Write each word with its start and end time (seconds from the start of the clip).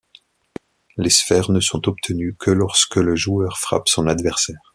Les 0.97 1.11
sphères 1.11 1.51
ne 1.51 1.59
sont 1.59 1.87
obtenues 1.87 2.35
que 2.39 2.49
lorsque 2.49 2.95
le 2.95 3.15
joueur 3.15 3.59
frappe 3.59 3.87
son 3.87 4.07
adversaire. 4.07 4.57